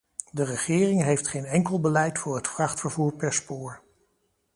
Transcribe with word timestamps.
De 0.31 0.43
regering 0.43 1.03
heeft 1.03 1.27
geen 1.27 1.43
enkel 1.45 1.79
beleid 1.79 2.19
voor 2.19 2.35
het 2.35 2.47
vrachtvervoer 2.47 3.13
per 3.13 3.33
spoor. 3.33 3.81